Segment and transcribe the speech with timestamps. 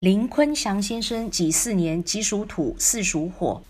[0.00, 3.62] 林坤祥先生己巳年己属土，巳属火。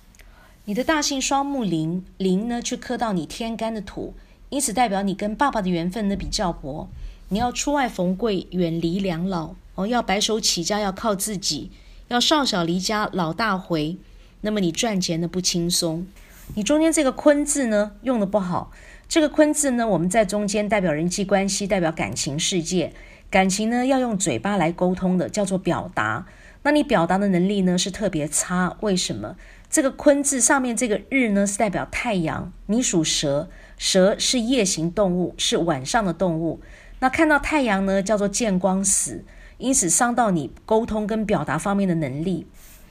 [0.66, 4.12] 你的大姓双木林，林呢却克到你天干的土，
[4.50, 6.86] 因此代表你跟爸爸的缘分呢比较薄。
[7.30, 11.70] 你要出外逢贵，远离两老哦，要白手起家，要靠自己，
[12.08, 13.96] 要少小离家老大回。
[14.42, 16.06] 那么你赚钱呢不轻松。
[16.54, 18.70] 你中间这个坤字呢用的不好，
[19.08, 22.92] 这个坤字呢我们在中间代表人际关系，代表感情世界。
[23.30, 26.26] 感情呢要用嘴巴来沟通的，叫做表达。
[26.62, 29.36] 那你表达的能力呢是特别差，为什么？
[29.70, 36.60] 这个坤字上面这个日呢是代表太阳，你属蛇，蛇是夜行动物，是晚上的动物。
[37.00, 39.24] 那看到太阳呢叫做见光死，
[39.58, 42.46] 因此伤到你沟通跟表达方面的能力。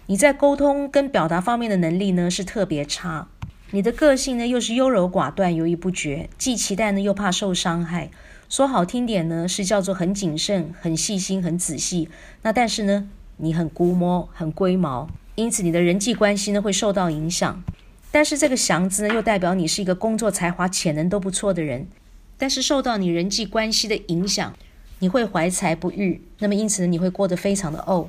[0.06, 3.28] 你在沟通跟表达方面的能力呢是特别差。
[3.72, 8.12] 你的个性呢又是优柔寡断、犹豫不决，既期待呢又怕受伤害。
[8.50, 12.08] 说好听点呢，是叫做很谨慎、很细心、很仔细。
[12.44, 17.62] 那但是呢，你很估摸、很龟毛，因此你的人际关系呢会受到影响。
[18.10, 21.88] 但是这个祥字呢，又代表你是一个工作才华、潜能都不错的人。
[22.38, 24.54] 但是受到你人际关系的影响，
[25.00, 26.22] 你会怀才不遇。
[26.40, 28.08] 那么因此呢，你会过得非常的怄。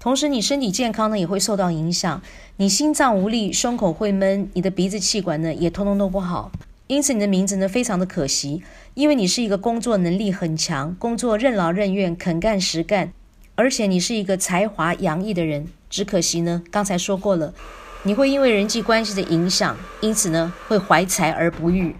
[0.00, 2.20] 同时，你身体健康呢也会受到影响。
[2.56, 6.50] 你心脏无力，胸口会闷，你的鼻子气管呢也通通都不好。
[6.90, 13.12] 因此，你的名字呢非常的可惜，因为你是一个工作能力很强、工作任劳任怨、肯干实干，
[13.54, 15.68] 而且你是一个才华洋溢的人。
[15.88, 17.54] 只可惜呢，刚才说过了，
[18.02, 21.94] 你会因为人际关系的影响，因此呢会怀才而不遇，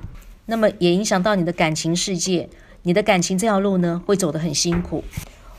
[0.47, 2.49] 那么也影响到你的感情世界。
[2.83, 5.05] 你的感情这条路呢会走得很辛苦。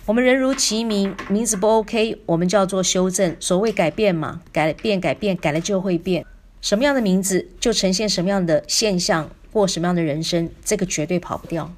[0.07, 3.33] 我们人如其名，名字不 OK，我们叫做修正。
[3.39, 6.25] 所谓改变嘛，改变改变，改了就会变。
[6.61, 11.73] 什么样的名字就呈现什么样的现象，过什么样的人生，这个绝对跑不掉。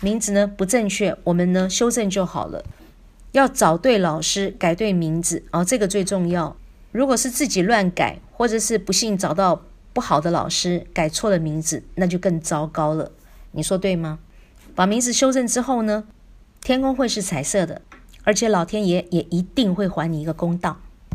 [0.00, 2.64] 名字呢不正确，我们呢修正就好了。
[3.32, 6.56] 要找对老师，改对名字，哦，这个最重要。
[6.92, 13.12] 如果是自己乱改，或者是不幸找到不好的老师，改错了名字，那就更糟糕了。
[13.52, 14.18] 你说对吗？
[14.74, 16.04] 把名字修正之后呢，
[16.62, 17.82] 天空会是彩色的，
[18.24, 20.80] 而且老天爷也一定会还你一个公道。